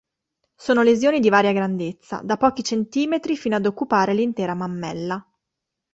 [0.55, 5.23] Sono lesioni di varia grandezza, da pochi centimetri fino ad occupare l'intera mammella.